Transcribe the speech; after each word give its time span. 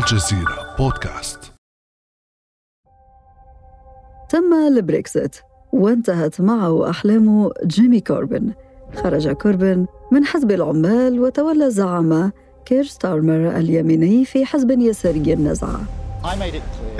الجزيرة 0.00 0.76
بودكاست. 0.78 1.52
تم 4.28 4.54
البريكسيت 4.68 5.36
وانتهت 5.72 6.40
معه 6.40 6.90
أحلام 6.90 7.50
جيرمي 7.64 8.00
كوربن. 8.00 8.52
خرج 8.96 9.28
كوربن 9.28 9.86
من 10.12 10.24
حزب 10.24 10.50
العمال 10.50 11.20
وتولى 11.20 11.70
زعامة 11.70 12.32
كير 12.64 12.84
ستارمر 12.84 13.56
اليميني 13.56 14.24
في 14.24 14.46
حزب 14.46 14.70
يساري 14.70 15.32
النزعة. 15.32 15.80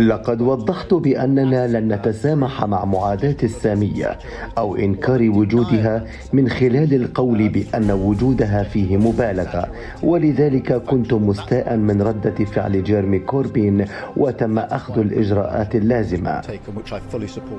لقد 0.00 0.40
وضحت 0.40 0.94
بأننا 0.94 1.66
لن 1.66 1.92
نتسامح 1.92 2.64
مع 2.64 2.84
معاداة 2.84 3.36
السامية 3.42 4.18
أو 4.58 4.76
إنكار 4.76 5.30
وجودها 5.30 6.04
من 6.32 6.48
خلال 6.48 6.94
القول 6.94 7.48
بأن 7.48 7.90
وجودها 7.90 8.62
فيه 8.62 8.96
مبالغة. 8.96 9.68
ولذلك 10.02 10.72
كنت 10.72 11.12
مستاء 11.12 11.76
من 11.76 12.02
ردة 12.02 12.44
فعل 12.44 12.84
جيرمي 12.84 13.18
كوربين 13.18 13.84
وتم 14.16 14.58
أخذ 14.58 14.98
الإجراءات 14.98 15.74
اللازمة. 15.74 16.42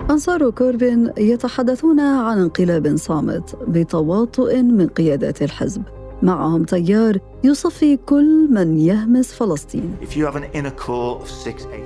أنصار 0.09 0.49
كوربين 0.49 1.11
يتحدثون 1.17 1.99
عن 1.99 2.37
انقلاب 2.37 2.97
صامت 2.97 3.55
بتواطؤ 3.67 4.55
من 4.61 4.87
قيادات 4.87 5.41
الحزب. 5.41 6.00
معهم 6.23 6.63
تيار 6.63 7.19
يصفي 7.43 7.97
كل 7.97 8.47
من 8.51 8.77
يهمس 8.77 9.33
فلسطين. 9.33 9.95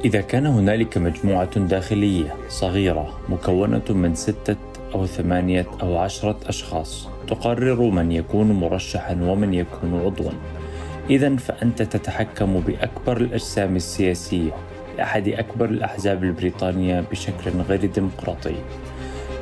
إذا 0.05 0.21
كان 0.21 0.45
هنالك 0.45 0.98
مجموعة 0.98 1.59
داخلية 1.59 2.35
صغيرة 2.49 3.20
مكونة 3.29 3.84
من 3.90 4.16
ستة 4.16 4.55
أو 4.93 5.05
ثمانية 5.05 5.66
أو 5.81 5.98
عشرة 5.98 6.38
أشخاص 6.45 7.07
تقرر 7.27 7.81
من 7.81 8.12
يكون 8.12 8.52
مرشحا 8.52 9.17
ومن 9.21 9.53
يكون 9.53 9.93
عضوا. 10.05 10.31
إذا 11.09 11.35
فأنت 11.35 11.81
تتحكم 11.81 12.59
بأكبر 12.59 13.17
الأجسام 13.17 13.76
السياسية 13.76 14.52
لأحد 14.98 15.27
أكبر 15.27 15.65
الأحزاب 15.65 16.24
البريطانية 16.24 17.04
بشكل 17.12 17.52
غير 17.70 17.85
ديمقراطي. 17.85 18.55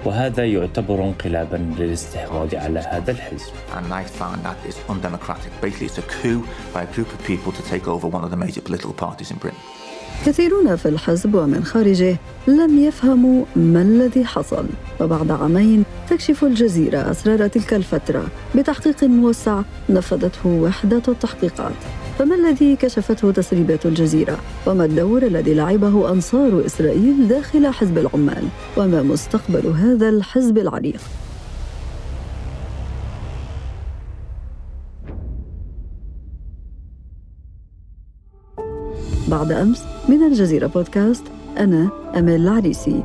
وهذا 0.06 0.46
يعتبر 0.46 1.04
انقلابا 1.04 1.58
للاستحواذ 1.78 2.56
على 2.56 2.80
هذا 2.80 3.12
الحزب. 3.12 3.52
And 3.78 3.94
I 3.94 4.04
found 4.04 4.44
that 4.44 4.70
is 4.70 4.76
undemocratic. 4.90 5.52
Basically, 5.62 5.88
it's 5.88 5.98
a 5.98 6.02
coup 6.02 6.42
by 6.74 6.84
a 6.84 6.94
group 6.96 7.10
of 7.14 7.20
people 7.32 7.52
to 7.52 7.64
take 7.72 7.88
over 7.88 8.08
one 8.08 8.24
of 8.24 8.32
the 8.32 8.38
major 8.46 8.62
political 8.62 8.94
parties 8.94 9.32
in 9.32 9.38
Britain. 9.38 9.60
كثيرون 10.26 10.76
في 10.76 10.90
الحزب 10.90 11.36
ومن 11.36 11.64
خارجه 11.64 12.18
لم 12.48 12.80
يفهموا 12.80 13.46
ما 13.56 13.82
الذي 13.82 14.26
حصل 14.26 14.66
وبعد 15.02 15.32
عامين 15.32 15.84
تكشف 16.10 16.44
الجزيرة 16.44 17.12
أسرار 17.12 17.48
تلك 17.48 17.74
الفترة 17.74 18.28
بتحقيق 18.56 19.04
موسع 19.04 19.62
نفذته 19.90 20.50
وحدة 20.50 21.02
التحقيقات 21.08 21.74
فما 22.20 22.36
الذي 22.36 22.76
كشفته 22.76 23.32
تسريبات 23.32 23.86
الجزيرة؟ 23.86 24.38
وما 24.68 24.86
الدور 24.86 25.24
الذي 25.24 25.54
لعبه 25.54 26.12
أنصار 26.12 26.66
إسرائيل 26.66 27.28
داخل 27.28 27.68
حزب 27.68 27.98
العمال؟ 27.98 28.44
وما 28.78 29.04
مستقبل 29.04 29.68
هذا 29.68 30.10
الحزب 30.10 30.58
العريق؟ 30.58 31.02
بعد 39.28 39.52
أمس 39.52 39.84
من 40.10 40.24
الجزيرة 40.24 40.68
بودكاست 40.68 41.24
أنا 41.58 41.90
أمال 42.18 42.42
العريسي 42.42 43.04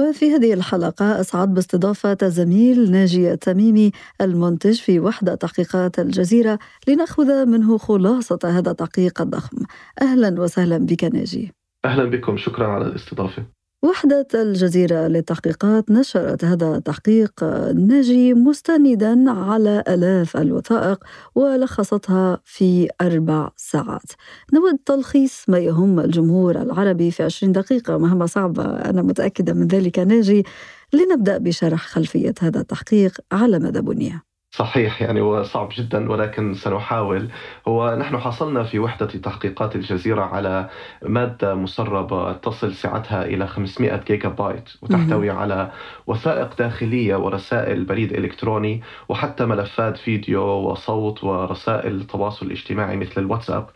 وفي 0.00 0.34
هذه 0.34 0.54
الحلقة 0.54 1.20
أسعد 1.20 1.54
باستضافة 1.54 2.18
زميل 2.22 2.90
ناجي 2.90 3.32
التميمي 3.32 3.92
المنتج 4.20 4.80
في 4.80 5.00
وحدة 5.00 5.34
تحقيقات 5.34 5.98
الجزيرة 5.98 6.58
لنأخذ 6.88 7.46
منه 7.46 7.78
خلاصة 7.78 8.38
هذا 8.44 8.70
التحقيق 8.70 9.20
الضخم. 9.20 9.56
أهلا 10.02 10.40
وسهلا 10.40 10.78
بك 10.78 11.04
ناجي. 11.04 11.52
أهلا 11.84 12.04
بكم. 12.04 12.36
شكرا 12.36 12.66
على 12.66 12.86
الاستضافة. 12.86 13.59
وحدة 13.82 14.26
الجزيرة 14.34 15.06
للتحقيقات 15.06 15.90
نشرت 15.90 16.44
هذا 16.44 16.76
التحقيق 16.76 17.44
ناجي 17.74 18.34
مستندا 18.34 19.30
على 19.30 19.84
آلاف 19.88 20.36
الوثائق 20.36 21.04
ولخصتها 21.34 22.40
في 22.44 22.88
أربع 23.00 23.50
ساعات. 23.56 24.12
نود 24.52 24.78
تلخيص 24.86 25.44
ما 25.48 25.58
يهم 25.58 26.00
الجمهور 26.00 26.62
العربي 26.62 27.10
في 27.10 27.22
20 27.22 27.52
دقيقة. 27.52 27.98
مهمة 27.98 28.26
صعبة 28.26 28.64
أنا 28.64 29.02
متأكدة 29.02 29.52
من 29.52 29.66
ذلك. 29.66 29.98
ناجي 29.98 30.44
لنبدأ 30.92 31.38
بشرح 31.38 31.86
خلفية 31.86 32.34
هذا 32.40 32.60
التحقيق 32.60 33.20
على 33.32 33.58
مدى 33.58 33.80
بنية. 33.80 34.29
صحيح 34.52 35.02
يعني 35.02 35.20
هو 35.20 35.42
صعب 35.42 35.68
جدا 35.72 36.10
ولكن 36.10 36.54
سنحاول. 36.54 37.28
هو 37.68 37.96
نحن 37.96 38.18
حصلنا 38.18 38.62
في 38.64 38.78
وحدة 38.78 39.06
تحقيقات 39.06 39.76
الجزيرة 39.76 40.22
على 40.22 40.68
مادة 41.02 41.54
مسربة 41.54 42.32
تصل 42.32 42.74
سعتها 42.74 43.24
إلى 43.24 43.46
500 43.46 43.96
جيجا 44.06 44.28
بايت 44.28 44.68
وتحتوي 44.82 45.30
على 45.30 45.72
وثائق 46.06 46.56
داخلية 46.58 47.16
ورسائل 47.16 47.84
بريد 47.84 48.12
إلكتروني 48.12 48.82
وحتى 49.08 49.46
ملفات 49.46 49.96
فيديو 49.96 50.42
وصوت 50.42 51.24
ورسائل 51.24 51.94
التواصل 51.94 52.46
الاجتماعي 52.46 52.96
مثل 52.96 53.20
الواتساب. 53.20 53.70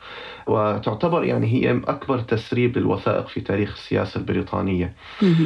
وتعتبر 0.47 1.25
يعني 1.25 1.47
هي 1.47 1.71
أكبر 1.71 2.19
تسريب 2.21 2.79
للوثائق 2.79 3.27
في 3.29 3.41
تاريخ 3.41 3.73
السياسة 3.73 4.19
البريطانية. 4.21 4.95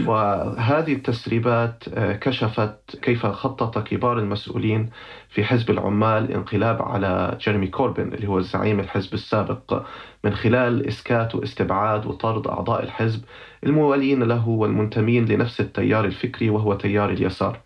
وهذه 0.07 0.93
التسريبات 0.93 1.85
آه، 1.95 2.13
كشفت 2.13 2.97
كيف 3.03 3.27
خطط 3.27 3.79
كبار 3.79 4.19
المسؤولين 4.19 4.91
في 5.31 5.45
حزب 5.45 5.71
العمال 5.71 6.33
انقلاب 6.33 6.83
على 6.83 7.39
جيرمي 7.41 7.67
كوربن 7.67 8.15
اللي 8.15 8.29
هو 8.29 8.41
زعيم 8.41 8.81
الحزب 8.81 9.15
السابق 9.15 9.83
من 10.25 10.35
خلال 10.35 10.87
إسكات 10.87 11.35
واستبعاد 11.35 12.07
وطرد 12.07 12.47
أعضاء 12.47 12.83
الحزب 12.83 13.25
الموالين 13.65 14.23
له 14.23 14.49
والمنتمين 14.49 15.25
لنفس 15.25 15.61
التيار 15.61 16.05
الفكري 16.05 16.51
وهو 16.51 16.75
تيار 16.75 17.11
اليسار. 17.11 17.61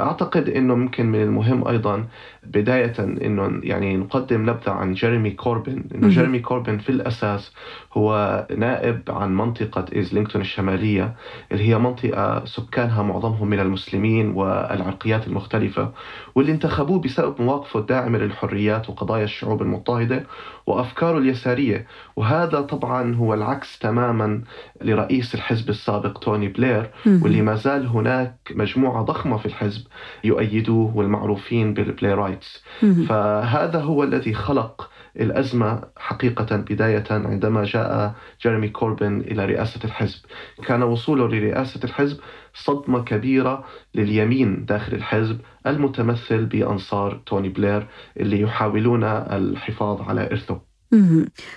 أعتقد 0.00 0.48
إنه 0.48 0.74
ممكن 0.74 1.06
من 1.06 1.22
المهم 1.22 1.68
أيضا 1.68 2.08
بداية 2.44 2.94
إنه 2.98 3.60
يعني 3.62 3.96
نقدم 3.96 4.50
نبذة 4.50 4.70
عن 4.70 4.92
جيريمي 4.94 5.30
كوربن 5.30 5.84
إنه 5.94 6.08
جيريمي 6.08 6.38
كوربن 6.38 6.78
في 6.78 6.88
الأساس 6.88 7.52
هو 7.92 8.46
نائب 8.56 9.02
عن 9.08 9.36
منطقة 9.36 9.84
ايزلينغتون 9.96 10.40
الشمالية 10.40 11.14
اللي 11.52 11.68
هي 11.68 11.78
منطقة 11.78 12.44
سكانها 12.44 13.02
معظمهم 13.02 13.48
من 13.48 13.60
المسلمين 13.60 14.30
والعرقيات 14.30 15.26
المختلفة 15.26 15.92
واللي 16.34 16.52
انتخبوه 16.52 17.00
بسبب 17.00 17.42
مواقفه 17.42 17.80
الداعمة 17.80 18.18
للحريات 18.18 18.90
وقضايا 18.90 19.24
الشعوب 19.24 19.62
المضطهدة 19.62 20.26
وأفكاره 20.66 21.18
اليسارية. 21.18 21.86
وهذا 22.16 22.60
طبعا 22.60 23.14
هو 23.14 23.34
العكس 23.34 23.78
تماما 23.78 24.42
لرئيس 24.82 25.34
الحزب 25.34 25.68
السابق 25.68 26.18
توني 26.18 26.48
بلير 26.48 26.90
واللي 27.22 27.42
ما 27.42 27.54
زال 27.54 27.86
هناك 27.86 28.34
مجموعة 28.54 29.02
ضخمة 29.02 29.36
في 29.36 29.46
الحزب 29.46 29.86
يؤيدوه 30.24 30.96
والمعروفين 30.96 31.74
بال 31.74 32.12
Blairites 32.38 32.62
فهذا 33.08 33.80
هو 33.80 34.04
الذي 34.04 34.34
خلق 34.34 34.90
الأزمة 35.16 35.82
حقيقة 35.96 36.56
بداية 36.56 37.04
عندما 37.10 37.64
جاء 37.64 38.14
جيرمي 38.42 38.68
كوربن 38.68 39.20
إلى 39.20 39.44
رئاسة 39.44 39.80
الحزب. 39.84 40.18
كان 40.66 40.82
وصوله 40.82 41.28
لرئاسة 41.28 41.80
الحزب 41.84 42.16
صدمة 42.54 43.04
كبيرة 43.04 43.64
لليمين 43.94 44.64
داخل 44.64 44.94
الحزب 44.94 45.40
المتمثل 45.66 46.46
بأنصار 46.46 47.22
توني 47.26 47.48
بلير 47.48 47.88
اللي 48.20 48.40
يحاولون 48.40 49.04
الحفاظ 49.04 50.00
على 50.00 50.26
إرثه. 50.30 50.60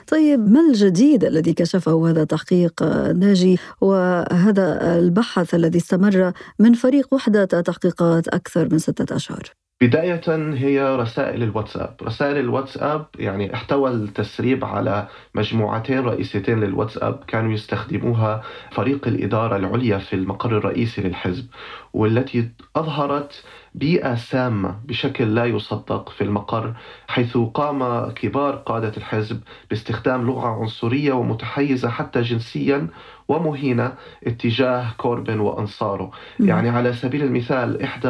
طيب 0.08 0.40
ما 0.40 0.60
الجديد 0.70 1.24
الذي 1.24 1.54
كشفه 1.54 2.10
هذا 2.10 2.22
التحقيق 2.22 2.84
ناجي؟ 3.14 3.58
وهذا 3.82 4.98
البحث 5.00 5.56
الذي 5.56 5.78
استمر 5.78 6.32
من 6.60 6.74
فريق 6.74 7.14
وحدة 7.14 7.46
تحقيقات 7.46 8.28
أكثر 8.28 8.68
من 8.72 8.80
ستة 8.80 9.16
أشهر؟ 9.16 9.44
بداية 9.82 10.22
هي 10.54 10.96
رسائل 10.96 11.44
الواتساب. 11.44 11.96
رسائل 12.04 12.38
الواتساب 12.38 13.06
يعني 13.20 13.54
احتوى 13.54 13.92
التسريب 13.92 14.66
على 14.66 15.08
مجموعتين 15.36 16.00
رئيسيتين 16.00 16.60
للواتساب 16.60 17.24
كانوا 17.28 17.52
يستخدموها 17.54 18.42
فريق 18.72 19.08
الإدارة 19.08 19.56
العليا 19.56 19.98
في 19.98 20.14
المقر 20.14 20.58
الرئيسي 20.58 21.02
للحزب 21.02 21.46
والتي 21.94 22.50
أظهرت 22.76 23.44
بيئة 23.76 24.16
سامة 24.16 24.80
بشكل 24.86 25.36
لا 25.36 25.46
يصدق 25.46 26.10
في 26.10 26.24
المقر 26.24 26.74
حيث 27.08 27.38
قام 27.38 28.10
كبار 28.12 28.56
قادة 28.56 28.94
الحزب 28.98 29.42
باستخدام 29.70 30.26
لغة 30.26 30.48
عنصرية 30.48 31.14
ومتحيزة 31.14 31.90
حتى 31.90 32.22
جنسيا 32.22 32.88
ومهينة 33.28 33.94
اتجاه 34.28 34.94
كوربن 34.98 35.40
وأنصاره. 35.40 36.12
يعني 36.40 36.70
على 36.70 36.94
سبيل 36.94 37.24
المثال 37.24 37.82
إحدى 37.84 38.10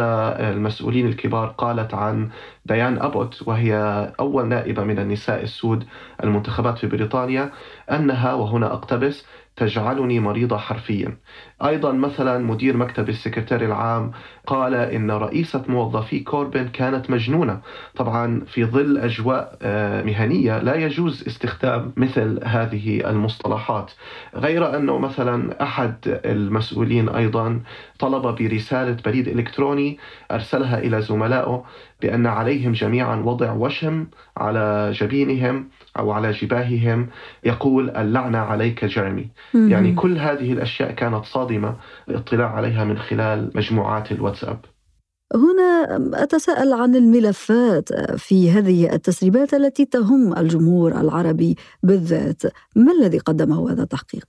المسؤولين 0.50 1.08
الكبار 1.08 1.48
قالت 1.48 1.94
عن 1.94 2.30
ديان 2.66 3.02
أبوت 3.02 3.44
وهي 3.48 3.74
أول 4.20 4.48
نائبة 4.48 4.84
من 4.84 5.00
النساء 5.00 5.44
السود 5.44 5.86
المنتخبات 6.24 6.78
في 6.78 6.88
بريطانيا 6.88 7.52
أنها 7.92 8.34
وهنا 8.34 8.74
أقتبس 8.74 9.26
تجعلني 9.56 10.20
مريضة 10.20 10.58
حرفيا. 10.58 11.18
أيضا 11.66 11.92
مثلا 11.92 12.38
مدير 12.38 12.78
مكتب 12.78 13.10
السكرتير 13.10 13.66
العام 13.66 14.12
قال 14.48 14.74
إن 14.74 15.12
رئيسة 15.12 15.64
موظفي 15.68 16.20
كوربن 16.20 16.68
كانت 16.68 17.10
مجنونة. 17.10 17.62
طبعا 17.96 18.42
في 18.48 18.66
ظل 18.66 18.98
أجواء 18.98 19.58
آه، 19.62 20.04
مهنية 20.04 20.60
لا 20.60 20.76
يجوز 20.76 21.24
استخدام 21.28 21.94
مثل 21.98 22.40
هذه 22.44 23.10
المصطلحات. 23.10 23.92
غير 24.36 24.76
أنه 24.76 24.98
مثلا 24.98 25.64
أحد 25.64 25.96
المسؤولين 26.26 27.10
أيضا 27.10 27.62
طلب 28.00 28.36
برسالة 28.36 28.98
بريد 29.06 29.28
إلكتروني 29.28 29.98
أرسلها 30.32 30.80
إلى 30.80 31.02
زملائه 31.02 31.64
بأن 32.02 32.28
عليهم 32.28 32.72
جميعا 32.72 33.16
وضع 33.16 33.52
وشم 33.52 34.08
على 34.38 34.92
جبينهم 34.92 35.68
أو 36.00 36.12
على 36.12 36.32
جباههم 36.32 37.08
يقول 37.44 37.90
اللعنة 37.90 38.38
عليك 38.38 38.86
جيرمي 38.86 39.30
يعني 39.54 39.94
كل 39.94 40.18
هذه 40.18 40.54
الأشياء 40.54 40.92
كانت 40.92 41.26
صادمة 41.26 41.76
الاطلاع 42.10 42.56
عليها 42.56 42.84
من 42.84 42.98
خلال 42.98 43.52
مجموعات 43.56 44.12
الواتساب 44.32 44.66
هنا 45.36 46.24
أتساءل 46.24 46.74
عن 46.74 46.96
الملفات 46.96 47.90
في 48.18 48.52
هذه 48.52 48.94
التسريبات 48.94 49.54
التي 49.54 49.86
تهم 49.86 50.38
الجمهور 50.38 51.02
العربي 51.02 51.56
بالذات 51.84 52.42
ما 52.76 52.92
الذي 52.92 53.18
قدمه 53.18 53.72
هذا 53.72 53.84
التحقيق؟ 53.84 54.26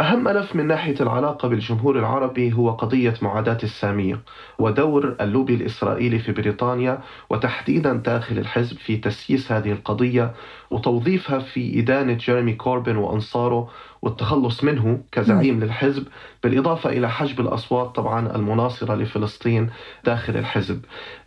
أهم 0.00 0.24
ملف 0.24 0.56
من 0.56 0.66
ناحية 0.66 0.94
العلاقة 1.00 1.48
بالجمهور 1.48 1.98
العربي 1.98 2.52
هو 2.52 2.70
قضية 2.70 3.14
معاداة 3.22 3.58
السامية 3.62 4.20
ودور 4.58 5.16
اللوبي 5.20 5.54
الإسرائيلي 5.54 6.18
في 6.18 6.32
بريطانيا 6.32 7.02
وتحديدا 7.30 7.92
داخل 7.92 8.38
الحزب 8.38 8.76
في 8.76 8.96
تسييس 8.96 9.52
هذه 9.52 9.72
القضية 9.72 10.34
وتوظيفها 10.70 11.38
في 11.38 11.80
إدانة 11.80 12.12
جيريمي 12.12 12.52
كوربن 12.52 12.96
وأنصاره 12.96 13.70
والتخلص 14.04 14.64
منه 14.64 15.00
كزعيم 15.12 15.60
للحزب 15.60 16.06
بالإضافة 16.42 16.90
إلى 16.90 17.10
حجب 17.10 17.40
الأصوات 17.40 17.94
طبعا 17.96 18.36
المناصرة 18.36 18.94
لفلسطين 18.94 19.70
داخل 20.04 20.36
الحزب. 20.36 20.84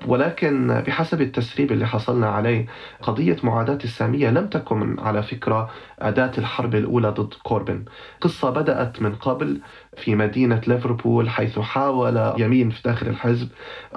ولكن 0.08 0.84
بحسب 0.88 1.22
التسريب 1.22 1.72
اللي 1.72 1.88
حصلنا 1.88 2.30
عليه 2.30 2.66
قضية 3.02 3.38
معاداة 3.44 3.80
السامية 3.84 4.30
لم 4.30 4.48
تكن 4.48 5.00
على 5.00 5.24
فكرة 5.24 5.70
أداة 6.00 6.32
الحرب 6.38 6.76
الأولى 6.76 7.10
ضد 7.10 7.34
كوربن. 7.44 7.86
قصة 8.22 8.50
بدأت 8.50 9.02
من 9.02 9.16
قبل 9.16 9.62
في 10.04 10.16
مدينة 10.16 10.62
ليفربول 10.68 11.30
حيث 11.30 11.60
حاول 11.60 12.34
يمين 12.38 12.70
في 12.70 12.82
داخل 12.86 13.08
الحزب 13.08 13.50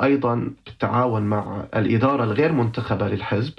أيضا 0.03 0.51
بالتعاون 0.67 1.23
مع 1.23 1.65
الإدارة 1.77 2.25
الغير 2.25 2.53
منتخبة 2.53 3.09
للحزب 3.09 3.53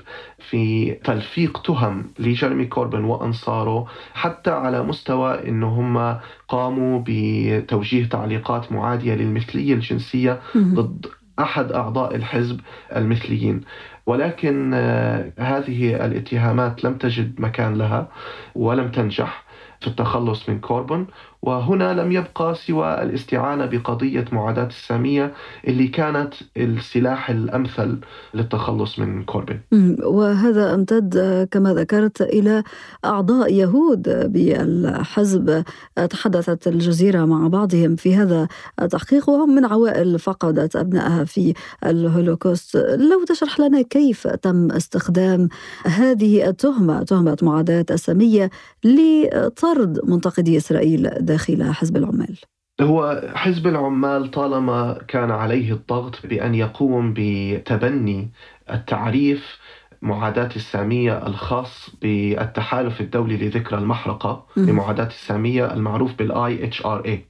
في 0.49 0.91
تلفيق 0.91 1.61
تهم 1.61 2.05
لجيرمي 2.19 2.65
كوربن 2.65 3.03
وأنصاره 3.03 3.87
حتى 4.13 4.51
على 4.51 4.83
مستوى 4.83 5.47
أنه 5.49 5.67
هم 5.67 6.19
قاموا 6.47 7.03
بتوجيه 7.07 8.05
تعليقات 8.05 8.71
معادية 8.71 9.15
للمثلية 9.15 9.73
الجنسية 9.73 10.39
ضد 10.57 11.05
أحد 11.39 11.71
أعضاء 11.71 12.15
الحزب 12.15 12.59
المثليين. 12.95 13.61
ولكن 14.05 14.71
آه، 14.73 15.31
هذه 15.37 16.05
الاتهامات 16.05 16.83
لم 16.83 16.93
تجد 16.97 17.41
مكان 17.41 17.73
لها 17.77 18.07
ولم 18.55 18.91
تنجح 18.91 19.43
في 19.81 19.87
التخلص 19.87 20.49
من 20.49 20.59
كوربون 20.59 21.07
وهنا 21.41 21.93
لم 22.01 22.11
يبقى 22.11 22.55
سوى 22.55 23.03
الاستعانة 23.03 23.65
بقضية 23.65 24.25
معاداة 24.31 24.67
السامية 24.67 25.33
اللي 25.67 25.87
كانت 25.87 26.33
السلاح 26.57 27.29
الأمثل 27.29 27.97
للتخلص 28.33 28.99
من 28.99 29.23
كوربين 29.23 29.61
وهذا 30.03 30.73
أمتد 30.73 31.47
كما 31.51 31.73
ذكرت 31.73 32.21
إلى 32.21 32.63
أعضاء 33.05 33.53
يهود 33.53 34.31
بالحزب. 34.33 35.63
تحدثت 36.09 36.67
الجزيرة 36.67 37.25
مع 37.25 37.47
بعضهم 37.47 37.95
في 37.95 38.15
هذا 38.15 38.47
التحقيق 38.81 39.29
وهم 39.29 39.55
من 39.55 39.65
عوائل 39.65 40.19
فقدت 40.19 40.75
أبنائها 40.75 41.23
في 41.23 41.53
الهولوكوست. 41.85 42.75
لو 42.75 43.23
تشرح 43.27 43.59
لنا 43.59 43.81
كيف 43.81 44.27
تم 44.27 44.71
استخدام 44.71 45.49
هذه 45.85 46.49
التهمة 46.49 47.03
تهمة 47.03 47.37
معاداة 47.41 47.85
السامية 47.91 48.49
لطرد 48.83 49.99
منتقدي 50.03 50.57
إسرائيل 50.57 51.09
داخل 51.31 51.73
حزب 51.73 51.97
العمال؟ 51.97 52.37
هو 52.81 53.21
حزب 53.35 53.67
العمال 53.67 54.31
طالما 54.31 55.05
كان 55.07 55.31
عليه 55.31 55.73
الضغط 55.73 56.25
بأن 56.25 56.55
يقوم 56.55 57.13
بتبني 57.17 58.31
التعريف 58.71 59.59
معاداة 60.01 60.49
السامية 60.55 61.27
الخاص 61.27 61.89
بالتحالف 62.01 63.01
الدولي 63.01 63.37
لذكرى 63.37 63.79
المحرقة 63.79 64.47
لمعاداة 64.57 65.07
السامية 65.07 65.73
المعروف 65.73 66.15
بال 66.15 66.63
IHRA 66.63 67.25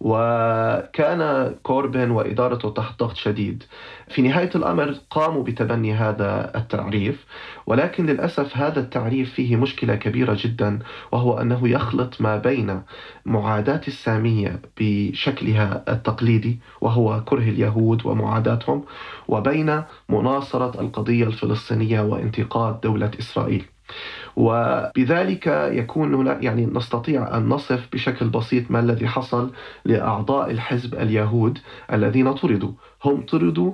وكان 0.00 1.54
كوربن 1.62 2.10
وإدارته 2.10 2.70
تحت 2.70 3.00
ضغط 3.00 3.16
شديد. 3.16 3.64
في 4.08 4.22
نهاية 4.22 4.50
الأمر 4.54 4.94
قاموا 5.10 5.42
بتبني 5.42 5.94
هذا 5.94 6.52
التعريف 6.56 7.24
ولكن 7.66 8.06
للأسف 8.06 8.56
هذا 8.56 8.80
التعريف 8.80 9.34
فيه 9.34 9.56
مشكلة 9.56 9.94
كبيرة 9.94 10.36
جدا 10.40 10.78
وهو 11.12 11.40
أنه 11.40 11.68
يخلط 11.68 12.20
ما 12.20 12.36
بين 12.36 12.82
معاداة 13.26 13.80
السامية 13.88 14.60
بشكلها 14.80 15.84
التقليدي 15.88 16.58
وهو 16.80 17.24
كره 17.24 17.42
اليهود 17.42 18.06
ومعاداتهم 18.06 18.84
وبين 19.28 19.82
مناصرة 20.08 20.80
القضية 20.80 21.24
الفلسطينية 21.26 22.00
وانتقاد 22.00 22.80
دولة 22.80 23.10
إسرائيل. 23.18 23.64
وبذلك 24.38 25.46
يكون 25.72 26.26
يعني 26.26 26.66
نستطيع 26.66 27.36
أن 27.36 27.48
نصف 27.48 27.88
بشكل 27.92 28.28
بسيط 28.28 28.70
ما 28.70 28.80
الذي 28.80 29.08
حصل 29.08 29.50
لأعضاء 29.84 30.50
الحزب 30.50 30.94
اليهود 30.94 31.58
الذين 31.92 32.32
طردوا. 32.32 32.72
هم 33.04 33.20
طردوا 33.20 33.72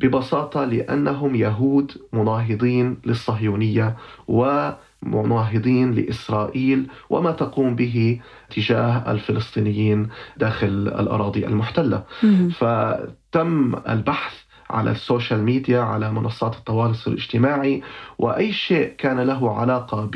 ببساطة 0.00 0.64
لأنهم 0.64 1.34
يهود 1.34 1.92
مناهضين 2.12 2.96
للصهيونية 3.06 3.96
ومناهضين 4.28 5.92
لإسرائيل 5.92 6.86
وما 7.10 7.30
تقوم 7.32 7.76
به 7.76 8.20
تجاه 8.50 9.12
الفلسطينيين 9.12 10.08
داخل 10.36 10.66
الأراضي 11.00 11.46
المحتلة. 11.46 12.02
فتم 12.50 13.74
البحث 13.88 14.45
على 14.70 14.90
السوشيال 14.90 15.42
ميديا 15.42 15.80
على 15.80 16.12
منصات 16.12 16.54
التواصل 16.56 17.10
الاجتماعي 17.12 17.82
وأي 18.18 18.52
شيء 18.52 18.94
كان 18.98 19.20
له 19.20 19.58
علاقة 19.58 20.10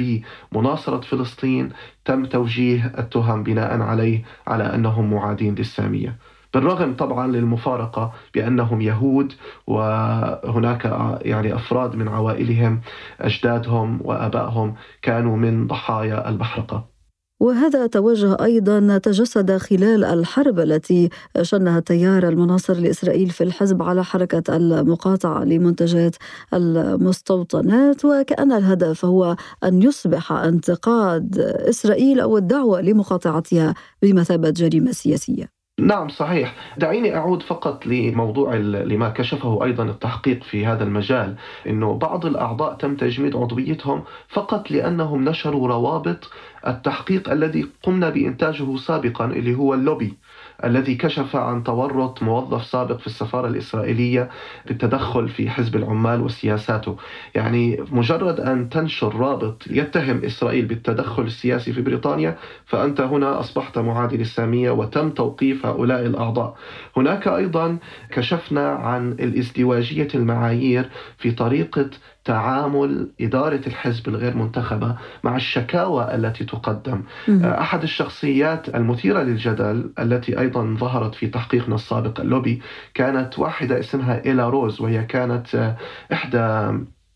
بمناصرة 0.52 1.00
فلسطين 1.00 1.72
تم 2.04 2.24
توجيه 2.24 2.92
التهم 2.98 3.42
بناء 3.42 3.80
عليه 3.80 4.24
على 4.46 4.74
أنهم 4.74 5.10
معادين 5.10 5.54
للسامية. 5.54 6.18
بالرغم 6.54 6.94
طبعا 6.96 7.26
للمفارقة 7.26 8.12
بأنهم 8.34 8.80
يهود 8.80 9.32
وهناك 9.66 10.84
يعني 11.22 11.54
أفراد 11.54 11.96
من 11.96 12.08
عوائلهم 12.08 12.80
أجدادهم 13.20 14.00
وآبائهم 14.04 14.74
كانوا 15.02 15.36
من 15.36 15.66
ضحايا 15.66 16.28
المحرقه. 16.28 16.99
وهذا 17.40 17.86
توجه 17.86 18.36
أيضا 18.44 18.98
تجسد 18.98 19.56
خلال 19.56 20.04
الحرب 20.04 20.58
التي 20.58 21.08
شنها 21.42 21.78
التيار 21.78 22.28
المناصر 22.28 22.74
لإسرائيل 22.74 23.30
في 23.30 23.44
الحزب 23.44 23.82
على 23.82 24.04
حركة 24.04 24.56
المقاطعة 24.56 25.44
لمنتجات 25.44 26.16
المستوطنات 26.54 28.04
وكأن 28.04 28.52
الهدف 28.52 29.04
هو 29.04 29.36
أن 29.64 29.82
يصبح 29.82 30.32
انتقاد 30.32 31.38
إسرائيل 31.38 32.20
أو 32.20 32.36
الدعوة 32.38 32.80
لمقاطعتها 32.80 33.74
بمثابة 34.02 34.50
جريمة 34.50 34.92
سياسية. 34.92 35.59
نعم 35.80 36.08
صحيح. 36.08 36.54
دعيني 36.78 37.16
أعود 37.16 37.42
فقط 37.42 37.86
لموضوع 37.86 38.54
لما 38.54 39.08
كشفه 39.08 39.64
أيضا 39.64 39.84
التحقيق 39.84 40.42
في 40.42 40.66
هذا 40.66 40.84
المجال 40.84 41.36
أنه 41.66 41.94
بعض 41.98 42.26
الأعضاء 42.26 42.74
تم 42.74 42.96
تجميد 42.96 43.36
عضويتهم 43.36 44.02
فقط 44.28 44.70
لأنهم 44.70 45.24
نشروا 45.24 45.68
روابط 45.68 46.30
التحقيق 46.66 47.30
الذي 47.30 47.66
قمنا 47.82 48.10
بإنتاجه 48.10 48.76
سابقا 48.76 49.24
اللي 49.24 49.54
هو 49.54 49.74
اللوبي. 49.74 50.14
الذي 50.64 50.94
كشف 50.94 51.36
عن 51.36 51.64
تورط 51.64 52.22
موظف 52.22 52.64
سابق 52.64 52.98
في 52.98 53.06
السفارة 53.06 53.48
الإسرائيلية 53.48 54.30
بالتدخل 54.66 55.28
في 55.28 55.50
حزب 55.50 55.76
العمال 55.76 56.20
وسياساته. 56.20 56.96
يعني 57.34 57.84
مجرد 57.90 58.40
أن 58.40 58.68
تنشر 58.68 59.16
رابط 59.16 59.64
يتهم 59.70 60.24
إسرائيل 60.24 60.66
بالتدخل 60.66 61.22
السياسي 61.22 61.72
في 61.72 61.82
بريطانيا 61.82 62.36
فأنت 62.66 63.00
هنا 63.00 63.40
أصبحت 63.40 63.78
معادي 63.78 64.16
للسامية 64.16 64.70
وتم 64.70 65.10
توقيف 65.10 65.66
هؤلاء 65.66 66.06
الأعضاء. 66.06 66.56
هناك 66.96 67.28
أيضا 67.28 67.78
كشفنا 68.10 68.68
عن 68.68 69.12
الإزدواجية 69.12 70.08
المعايير 70.14 70.88
في 71.18 71.30
طريقة 71.30 71.90
تعامل 72.24 73.10
إدارة 73.20 73.60
الحزب 73.66 74.08
الغير 74.08 74.36
منتخبة 74.36 74.96
مع 75.24 75.36
الشكاوى 75.36 76.14
التي 76.14 76.44
تقدم. 76.44 77.02
أحد 77.44 77.82
الشخصيات 77.82 78.74
المثيرة 78.74 79.22
للجدل 79.22 79.92
التي 79.98 80.40
أيضا 80.40 80.76
ظهرت 80.78 81.14
في 81.14 81.26
تحقيقنا 81.26 81.74
السابق 81.74 82.20
اللوبي 82.20 82.62
كانت 82.94 83.38
واحدة 83.38 83.78
اسمها 83.80 84.24
إيلا 84.24 84.48
روز 84.48 84.80
وهي 84.80 85.04
كانت 85.04 85.74
إحدى 86.12 86.70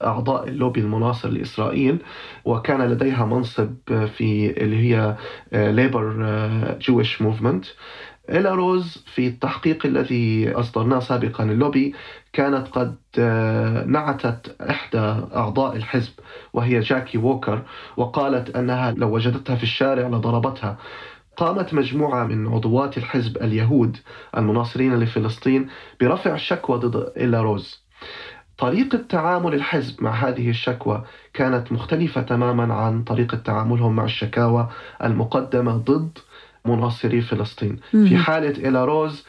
أعضاء 0.05 0.49
اللوبي 0.49 0.81
المناصر 0.81 1.29
لإسرائيل 1.29 1.99
وكان 2.45 2.83
لديها 2.83 3.25
منصب 3.27 3.75
في 3.89 4.55
اللي 4.63 4.77
هي 4.77 5.17
Labour 5.53 6.27
Jewish 6.81 7.23
Movement 7.23 7.65
إيلا 8.31 8.55
روز 8.55 9.05
في 9.15 9.27
التحقيق 9.27 9.87
الذي 9.87 10.53
أصدرناه 10.53 10.99
سابقا 10.99 11.45
اللوبي 11.45 11.95
كانت 12.35 12.69
قد 12.69 12.97
آه، 13.19 13.85
نعتت 13.85 14.57
إحدى 14.61 15.15
أعضاء 15.37 15.77
الحزب 15.77 16.13
وهي 16.53 16.81
جاكي 16.81 17.19
ووكر 17.19 17.63
وقالت 17.97 18.57
أنها 18.57 18.91
لو 18.91 19.15
وجدتها 19.15 19.57
في 19.57 19.63
الشارع 19.63 20.09
لضربتها. 20.09 20.77
قامت 21.37 21.75
مجموعة 21.75 22.25
من 22.25 22.49
عضوات 22.49 22.99
الحزب 22.99 23.37
اليهود 23.37 23.97
المناصرين 24.37 25.01
لفلسطين 25.01 25.69
برفع 26.01 26.37
شكوى 26.37 26.79
ضد 26.79 27.13
إلا 27.17 27.43
روز 27.43 27.85
طريقة 28.59 28.99
تعامل 29.09 29.55
الحزب 29.55 30.03
مع 30.03 30.11
هذه 30.11 30.51
الشكوى 30.51 31.05
كانت 31.35 31.73
مختلفة 31.73 32.23
تماما 32.23 32.75
عن 32.75 33.05
طريقة 33.05 33.37
تعاملهم 33.37 33.97
مع 33.97 34.05
الشكاوى 34.05 34.69
المقدمة 35.05 35.77
ضد 35.77 36.19
مناصري 36.65 37.21
فلسطين. 37.21 37.77
في 37.91 38.17
حالة 38.17 38.69
إلا 38.69 38.85
روز 38.85 39.25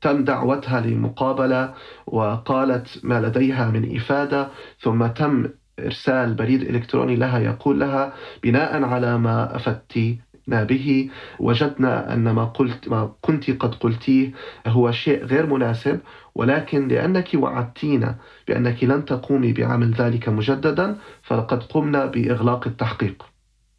تم 0.00 0.24
دعوتها 0.24 0.80
لمقابلة 0.80 1.74
وقالت 2.06 3.00
ما 3.02 3.20
لديها 3.20 3.70
من 3.70 3.96
إفادة 3.96 4.48
ثم 4.80 5.06
تم 5.06 5.48
إرسال 5.78 6.34
بريد 6.34 6.62
إلكتروني 6.62 7.16
لها 7.16 7.38
يقول 7.38 7.80
لها 7.80 8.12
بناء 8.42 8.82
على 8.82 9.18
ما 9.18 9.56
أفدت 9.56 10.18
به 10.48 11.10
وجدنا 11.38 12.14
أن 12.14 12.30
ما 12.30 12.44
قلت 12.44 12.88
ما 12.88 13.12
كنت 13.20 13.50
قد 13.50 13.74
قلتيه 13.74 14.32
هو 14.66 14.90
شيء 14.90 15.24
غير 15.24 15.46
مناسب 15.46 16.00
ولكن 16.34 16.88
لأنك 16.88 17.28
وعدتينا 17.34 18.18
بأنك 18.48 18.84
لن 18.84 19.04
تقومي 19.04 19.52
بعمل 19.52 19.90
ذلك 19.94 20.28
مجددا 20.28 20.96
فلقد 21.22 21.62
قمنا 21.62 22.06
بإغلاق 22.06 22.66
التحقيق. 22.66 23.37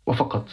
وفقط. 0.10 0.48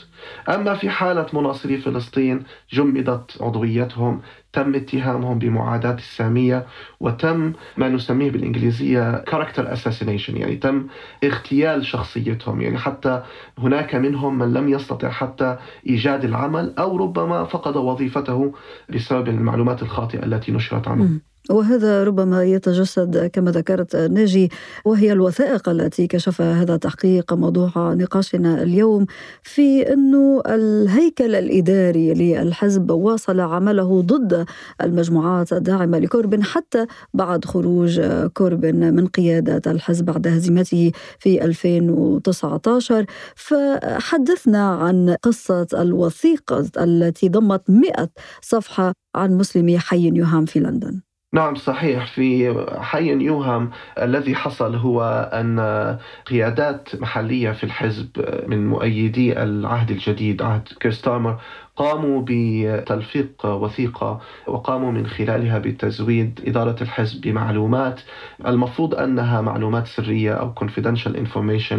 أما 0.48 0.74
في 0.74 0.90
حالة 0.90 1.26
مناصري 1.32 1.76
فلسطين 1.76 2.42
جمدت 2.72 3.38
عضويتهم 3.40 4.20
تم 4.52 4.74
اتهامهم 4.74 5.38
بمعاداة 5.38 5.94
السامية 5.94 6.66
وتم 7.00 7.52
ما 7.76 7.88
نسميه 7.88 8.30
بالإنجليزية 8.30 9.24
character 9.30 9.64
assassination 9.76 10.36
يعني 10.36 10.56
تم 10.56 10.86
اغتيال 11.24 11.86
شخصيتهم. 11.86 12.60
يعني 12.60 12.78
حتى 12.78 13.22
هناك 13.58 13.94
منهم 13.94 14.38
من 14.38 14.52
لم 14.52 14.68
يستطع 14.68 15.10
حتى 15.10 15.56
إيجاد 15.86 16.24
العمل 16.24 16.74
أو 16.78 16.96
ربما 16.96 17.44
فقد 17.44 17.76
وظيفته 17.76 18.52
بسبب 18.94 19.28
المعلومات 19.28 19.82
الخاطئة 19.82 20.24
التي 20.24 20.52
نشرت 20.52 20.88
عنه. 20.88 21.04
وهذا 21.50 22.04
ربما 22.04 22.44
يتجسد 22.44 23.26
كما 23.26 23.50
ذكرت 23.50 23.96
ناجي 23.96 24.50
وهي 24.84 25.12
الوثائق 25.12 25.68
التي 25.68 26.06
كشفها 26.06 26.62
هذا 26.62 26.74
التحقيق 26.74 27.32
موضوع 27.32 27.70
نقاشنا 27.76 28.62
اليوم 28.62 29.06
في 29.42 29.92
إنه 29.92 30.42
الهيكل 30.46 31.34
الإداري 31.34 32.14
للحزب 32.14 32.90
واصل 32.90 33.40
عمله 33.40 34.02
ضد 34.02 34.46
المجموعات 34.82 35.52
الداعمة 35.52 35.98
لكوربن 35.98 36.44
حتى 36.44 36.86
بعد 37.14 37.44
خروج 37.44 38.00
كوربن 38.34 38.94
من 38.94 39.06
قيادة 39.06 39.72
الحزب 39.72 40.04
بعد 40.04 40.26
هزيمته 40.26 40.92
في 41.18 41.44
2019 41.44 43.06
فحدثنا 43.36 44.68
عن 44.70 45.16
قصة 45.22 45.66
الوثيقة 45.74 46.66
التي 46.78 47.28
ضمت 47.28 47.62
100 47.70 48.08
صفحة 48.42 48.92
عن 49.14 49.34
مسلمي 49.34 49.78
حي 49.78 50.10
نيوهام 50.10 50.44
في 50.44 50.60
لندن. 50.60 51.05
نعم 51.36 51.54
صحيح. 51.54 52.06
في 52.06 52.54
حي 52.80 53.14
نيوهام 53.14 53.70
الذي 54.02 54.34
حصل 54.34 54.76
هو 54.76 55.30
أن 55.32 55.60
قيادات 56.26 57.00
محلية 57.00 57.50
في 57.52 57.64
الحزب 57.64 58.08
من 58.48 58.66
مؤيدي 58.66 59.42
العهد 59.42 59.90
الجديد 59.90 60.42
عهد 60.42 60.68
كيرستارمر 60.80 61.40
قاموا 61.76 62.22
بتلفيق 62.26 63.46
وثيقة 63.46 64.20
وقاموا 64.46 64.90
من 64.92 65.06
خلالها 65.06 65.58
بتزويد 65.58 66.40
إدارة 66.46 66.76
الحزب 66.82 67.20
بمعلومات 67.20 68.00
المفروض 68.46 68.94
أنها 68.94 69.40
معلومات 69.40 69.86
سرية 69.86 70.32
أو 70.32 70.54
confidential 70.54 71.16
information 71.16 71.76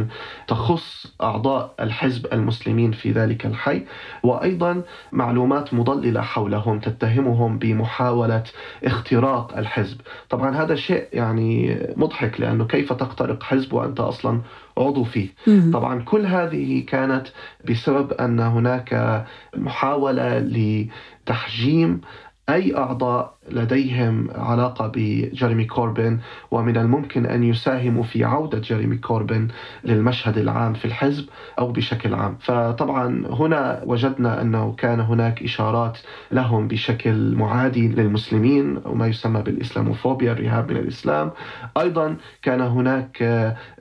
تخص 0.47 1.13
أعضاء 1.21 1.73
الحزب 1.79 2.33
المسلمين 2.33 2.91
في 2.91 3.11
ذلك 3.11 3.45
الحي 3.45 3.85
وأيضا 4.23 4.83
معلومات 5.11 5.73
مضللة 5.73 6.21
حولهم 6.21 6.79
تتهمهم 6.79 7.57
بمحاولة 7.59 8.43
اختراق 8.83 9.57
الحزب. 9.57 10.01
طبعا 10.29 10.55
هذا 10.55 10.75
شيء 10.75 11.07
يعني 11.13 11.79
مضحك 11.95 12.39
لأنه 12.39 12.65
كيف 12.65 12.93
تخترق 12.93 13.43
حزب 13.43 13.73
وأنت 13.73 13.99
أصلا 13.99 14.41
عضو 14.77 15.03
فيه. 15.03 15.29
طبعا 15.74 16.03
كل 16.03 16.25
هذه 16.25 16.86
كانت 16.86 17.27
بسبب 17.69 18.12
أن 18.13 18.39
هناك 18.39 19.24
محاولة 19.55 20.39
لتحجيم 20.39 22.01
أي 22.49 22.77
أعضاء 22.77 23.37
لديهم 23.51 24.27
علاقة 24.35 24.87
بجيريمي 24.87 25.65
كوربين 25.65 26.19
ومن 26.51 26.77
الممكن 26.77 27.25
أن 27.25 27.43
يساهموا 27.43 28.03
في 28.03 28.23
عودة 28.23 28.59
جيريمي 28.59 28.97
كوربين 28.97 29.47
للمشهد 29.83 30.37
العام 30.37 30.73
في 30.73 30.85
الحزب 30.85 31.25
أو 31.59 31.71
بشكل 31.71 32.13
عام. 32.13 32.37
فطبعا 32.39 33.23
هنا 33.29 33.81
وجدنا 33.85 34.41
أنه 34.41 34.75
كان 34.75 34.99
هناك 34.99 35.43
إشارات 35.43 35.97
لهم 36.31 36.67
بشكل 36.67 37.35
معادي 37.35 37.87
للمسلمين 37.87 38.77
أو 38.85 38.93
ما 38.95 39.07
يسمى 39.07 39.41
بالإسلاموفوبيا 39.41 40.31
الرهاب 40.31 40.71
من 40.71 40.77
الإسلام. 40.77 41.31
أيضا 41.77 42.15
كان 42.41 42.61
هناك 42.61 43.17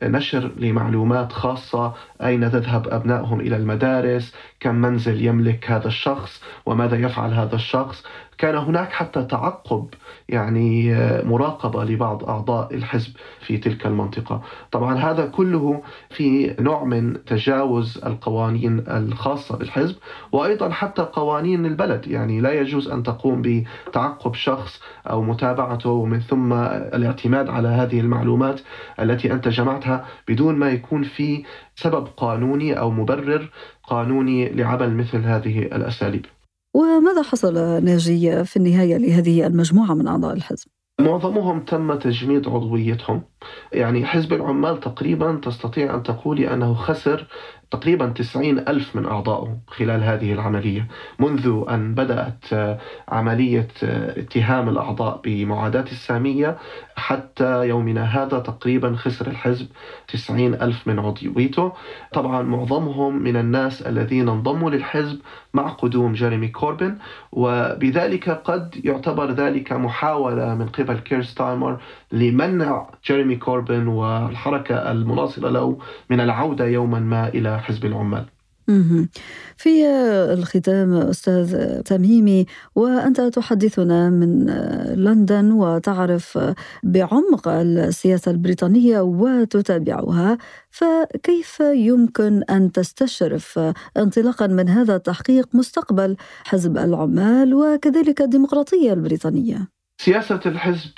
نشر 0.02 0.52
لمعلومات 0.56 1.32
خاصة 1.32 1.94
أين 2.23 2.50
تذهب 2.50 2.88
أبنائهم 2.88 3.40
إلى 3.40 3.56
المدارس 3.56 4.35
كم 4.61 4.75
منزل 4.75 5.26
يملك 5.26 5.70
هذا 5.70 5.87
الشخص 5.87 6.42
وماذا 6.66 6.96
يفعل 6.96 7.35
هذا 7.35 7.54
الشخص. 7.54 8.04
كان 8.38 8.55
هناك 8.55 8.93
حتى 8.93 9.23
تعقب 9.23 9.88
يعني 10.28 10.95
آه، 10.95 11.25
مراقبة 11.25 11.85
لبعض 11.85 12.25
أعضاء 12.25 12.75
الحزب 12.75 13.12
في 13.47 13.59
تلك 13.59 13.87
المنطقة. 13.87 14.43
طبعا 14.73 14.95
هذا 14.95 15.26
كله 15.26 15.83
في 16.11 16.57
نوع 16.61 16.85
من 16.85 17.25
تجاوز 17.25 17.99
القوانين 18.07 18.85
الخاصة 18.88 19.57
بالحزب 19.57 19.97
وأيضا 20.33 20.71
حتى 20.71 21.02
قوانين 21.02 21.66
البلد، 21.66 22.07
يعني 22.07 22.40
لا 22.40 22.52
يجوز 22.52 22.88
أن 22.88 23.02
تقوم 23.02 23.43
بتعقب 23.43 24.35
شخص 24.35 24.81
أو 25.11 25.23
متابعته 25.23 25.90
ومن 25.90 26.21
ثم 26.21 26.52
الاعتماد 26.52 27.49
على 27.49 27.69
هذه 27.69 28.00
المعلومات 28.00 28.61
التي 29.00 29.33
أنت 29.33 29.49
جمعتها 29.49 30.07
بدون 30.28 30.55
ما 30.57 30.71
يكون 30.71 31.02
في 31.02 31.45
سبب 31.75 32.07
قانوني 32.16 32.78
أو 32.78 32.90
مبرر 32.90 33.50
قانوني 33.85 34.49
لعمل 34.49 34.97
مثل 34.97 35.19
هذه 35.25 35.59
الأساليب. 35.62 36.26
وماذا 36.76 37.23
حصل 37.23 37.54
ناجي 37.85 38.45
في 38.45 38.56
النهاية 38.56 38.97
لهذه 38.97 39.47
المجموعة 39.47 39.95
من 39.95 40.06
أعضاء 40.06 40.35
الحزب؟ 40.35 40.66
معظمهم 41.00 41.64
تم 41.64 41.95
تجميد 41.95 42.49
عضويتهم 42.49 43.23
يعني 43.73 44.06
حزب 44.06 44.33
العمال 44.33 44.80
تقريبا 44.80 45.40
تستطيع 45.45 45.95
أن 45.95 46.02
تقولي 46.02 46.54
أنه 46.54 46.75
خسر 46.75 47.26
تقريبا 47.70 48.06
90 48.06 48.58
ألف 48.58 48.96
من 48.96 49.06
أعضائه 49.06 49.58
خلال 49.66 50.04
هذه 50.04 50.32
العملية 50.32 50.88
منذ 51.18 51.64
أن 51.68 51.94
بدأت 51.94 52.52
آه، 52.52 52.78
عملية 53.08 53.68
آه، 53.82 54.20
اتهام 54.20 54.68
الأعضاء 54.68 55.20
بمعاداة 55.25 55.85
السامية 55.92 56.58
حتى 56.96 57.68
يومنا 57.68 58.04
هذا 58.04 58.38
تقريبا 58.38 58.96
خسر 58.96 59.26
الحزب 59.26 59.66
90 60.08 60.54
ألف 60.54 60.88
من 60.88 60.99
عضويته. 60.99 61.73
طبعا 62.12 62.42
معظمهم 62.42 63.23
من 63.23 63.37
الناس 63.37 63.82
الذين 63.82 64.28
انضموا 64.28 64.70
للحزب 64.70 65.20
مع 65.54 65.68
قدوم 65.68 66.12
جيريمي 66.12 66.49
كوربن 66.49 66.99
وبذلك 67.32 68.30
قد 68.30 68.80
يعتبر 68.85 69.30
ذلك 69.30 69.73
محاولة 69.73 70.54
من 70.54 70.68
قبل 70.68 70.99
كيرستايمر 70.99 71.80
لمنع 72.13 72.91
جيريمي 73.07 73.37
كوربن 73.37 73.87
والحركة 73.87 74.91
المناصرة 74.91 75.49
له 75.49 75.79
من 76.11 76.21
العودة 76.21 76.65
يوما 76.67 77.01
ما 77.01 77.29
إلى 77.29 77.61
حزب 77.61 77.85
العمال 77.85 78.27
في 79.57 79.87
الختام 80.33 80.93
أستاذ 80.95 81.81
تميمي 81.83 82.47
وأنت 82.75 83.21
تحدثنا 83.21 84.11
من 84.11 84.47
لندن 84.95 85.53
وتعرف 85.53 86.39
بعمق 86.83 87.49
السياسة 87.49 88.31
البريطانية 88.31 89.01
وتتابعها 89.01 90.39
فكيف 90.71 91.61
يمكن 91.61 92.43
أن 92.43 92.73
تستشرف 92.73 93.61
انطلاقا 93.97 94.47
من 94.47 94.69
هذا 94.69 94.97
التحقيق 94.97 95.49
مستقبل 95.55 96.17
حزب 96.45 96.79
العمال 96.79 97.55
وكذلك 97.55 98.21
الديمقراطية 98.21 98.93
البريطانية؟ 98.93 99.75
سياسة 99.99 100.41
الحزب 100.47 100.93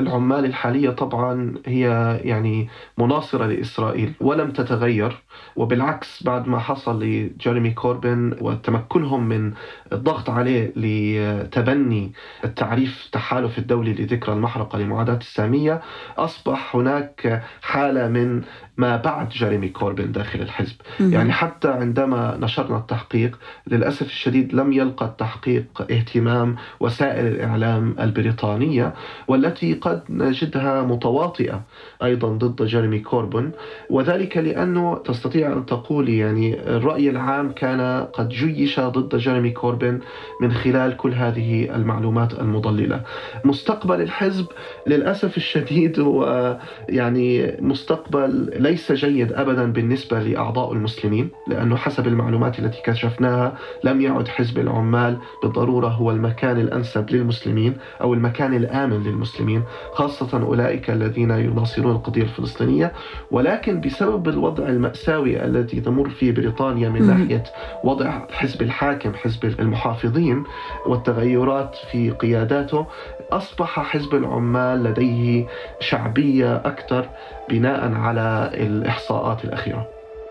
العمالي 0.00 0.46
الحالية 0.46 0.90
طبعا 0.90 1.54
هي 1.66 2.18
يعني 2.24 2.68
مناصرة 2.98 3.46
لإسرائيل 3.46 4.12
ولم 4.20 4.50
تتغير 4.50 5.22
وبالعكس 5.56 6.22
بعد 6.22 6.48
ما 6.48 6.58
حصل 6.58 7.02
لجيريمي 7.04 7.70
كوربن 7.70 8.36
وتمكنهم 8.40 9.28
من 9.28 9.52
الضغط 9.92 10.30
عليه 10.30 10.72
لتبني 10.76 12.12
التعريف 12.44 13.04
التحالف 13.06 13.58
الدولي 13.58 13.92
لذكرى 13.92 14.34
المحرقة 14.34 14.78
لمعاداة 14.78 15.16
السامية 15.16 15.80
أصبح 16.18 16.76
هناك 16.76 17.42
حالة 17.62 18.08
من 18.08 18.42
ما 18.78 18.96
بعد 18.96 19.28
جيريمي 19.28 19.68
كوربن 19.68 20.12
داخل 20.12 20.40
الحزب. 20.40 20.74
يعني 21.00 21.32
حتى 21.32 21.68
عندما 21.68 22.38
نشرنا 22.40 22.78
التحقيق 22.78 23.38
للأسف 23.66 24.06
الشديد 24.06 24.54
لم 24.54 24.72
يلقى 24.72 25.06
التحقيق 25.06 25.64
اهتمام 25.90 26.56
وسائل 26.80 27.26
الإعلام 27.26 27.94
البريطانية 28.00 28.94
والتي 29.28 29.74
قد 29.74 30.02
نجدها 30.10 30.82
متواطئة 30.82 31.62
أيضا 32.02 32.28
ضد 32.28 32.62
جيريمي 32.62 32.98
كوربن. 32.98 33.50
وذلك 33.90 34.36
لأنه 34.36 34.98
تستطيع 34.98 35.52
أن 35.52 35.66
تقول 35.66 36.08
يعني 36.08 36.60
الرأي 36.76 37.10
العام 37.10 37.52
كان 37.52 38.06
قد 38.12 38.28
جيش 38.28 38.80
ضد 38.80 39.16
جيريمي 39.16 39.50
كوربن 39.50 40.00
من 40.42 40.52
خلال 40.52 40.96
كل 40.96 41.14
هذه 41.14 41.74
المعلومات 41.74 42.40
المضللة. 42.40 43.02
مستقبل 43.44 44.00
الحزب 44.00 44.46
للأسف 44.86 45.36
الشديد 45.36 46.00
هو 46.00 46.58
يعني 46.88 47.56
مستقبل 47.60 48.50
ليس 48.68 48.92
جيد 48.92 49.32
أبدا 49.32 49.72
بالنسبة 49.72 50.20
لأعضاء 50.20 50.72
المسلمين 50.72 51.30
لأنه 51.46 51.76
حسب 51.76 52.06
المعلومات 52.06 52.58
التي 52.58 52.82
كشفناها 52.84 53.58
لم 53.84 54.00
يعد 54.00 54.28
حزب 54.28 54.58
العمال 54.58 55.18
بالضرورة 55.42 55.88
هو 55.88 56.10
المكان 56.10 56.60
الأنسب 56.60 57.10
للمسلمين 57.10 57.76
أو 58.00 58.14
المكان 58.14 58.54
الآمن 58.54 59.02
للمسلمين 59.02 59.62
خاصة 59.92 60.42
أولئك 60.42 60.90
الذين 60.90 61.30
يناصرون 61.30 61.92
القضية 61.96 62.22
الفلسطينية. 62.22 62.92
ولكن 63.30 63.80
بسبب 63.80 64.28
الوضع 64.28 64.68
المأساوي 64.68 65.44
الذي 65.44 65.80
تمر 65.80 66.08
فيه 66.08 66.32
بريطانيا 66.32 66.88
من 66.88 67.06
ناحية 67.06 67.44
وضع 67.84 68.26
حزب 68.30 68.62
الحاكم 68.62 69.14
حزب 69.14 69.44
المحافظين 69.60 70.44
والتغيرات 70.86 71.76
في 71.92 72.10
قياداته 72.10 72.86
أصبح 73.32 73.80
حزب 73.80 74.14
العمال 74.14 74.84
لديه 74.84 75.46
شعبية 75.80 76.56
أكثر 76.56 77.08
بناء 77.48 77.92
على 77.94 78.50
الإحصاءات 78.66 79.44
الأخيرة. 79.44 79.88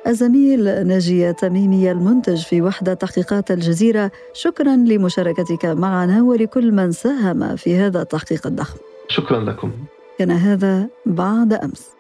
الزميل 0.07 0.87
ناجي 0.87 1.33
تميمي 1.33 1.91
المنتج 1.91 2.43
في 2.43 2.61
وحدة 2.61 2.93
تحقيقات 2.93 3.51
الجزيرة 3.51 4.11
شكرا 4.33 4.75
لمشاركتك 4.75 5.65
معنا 5.65 6.23
ولكل 6.23 6.71
من 6.71 6.91
ساهم 6.91 7.55
في 7.55 7.77
هذا 7.77 8.01
التحقيق 8.01 8.47
الضخم. 8.47 8.77
شكرا 9.07 9.39
لكم. 9.39 9.71
كان 10.19 10.31
هذا 10.31 10.87
بعد 11.05 11.53
أمس. 11.53 11.96